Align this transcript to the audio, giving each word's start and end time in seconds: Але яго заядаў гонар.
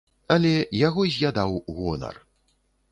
Але 0.35 0.53
яго 0.87 1.01
заядаў 1.11 1.51
гонар. 1.81 2.15